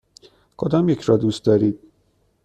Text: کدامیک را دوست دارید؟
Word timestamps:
کدامیک 0.57 1.01
را 1.01 1.17
دوست 1.17 1.45
دارید؟ 1.45 1.79